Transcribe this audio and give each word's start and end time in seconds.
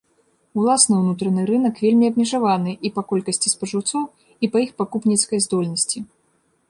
Уласны 0.59 0.93
ўнутраны 1.01 1.43
рынак 1.49 1.75
вельмі 1.83 2.09
абмежаваны 2.11 2.73
і 2.89 2.93
па 2.95 3.01
колькасці 3.11 3.53
спажыўцоў, 3.55 4.03
і 4.45 4.51
па 4.57 4.67
іх 4.67 4.71
пакупніцкай 4.81 5.39
здольнасці. 5.49 5.99